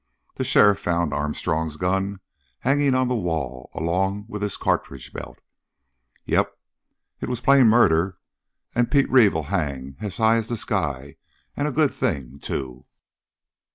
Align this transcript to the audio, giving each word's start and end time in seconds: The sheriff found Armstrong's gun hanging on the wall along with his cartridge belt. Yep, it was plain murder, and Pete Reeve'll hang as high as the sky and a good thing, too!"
The 0.33 0.43
sheriff 0.43 0.79
found 0.79 1.13
Armstrong's 1.13 1.77
gun 1.77 2.21
hanging 2.61 2.95
on 2.95 3.07
the 3.07 3.13
wall 3.15 3.69
along 3.75 4.25
with 4.27 4.41
his 4.41 4.57
cartridge 4.57 5.13
belt. 5.13 5.37
Yep, 6.25 6.57
it 7.19 7.29
was 7.29 7.39
plain 7.39 7.67
murder, 7.67 8.17
and 8.73 8.89
Pete 8.89 9.11
Reeve'll 9.11 9.43
hang 9.49 9.97
as 9.99 10.17
high 10.17 10.37
as 10.37 10.47
the 10.47 10.57
sky 10.57 11.17
and 11.55 11.67
a 11.67 11.71
good 11.71 11.93
thing, 11.93 12.39
too!" 12.39 12.87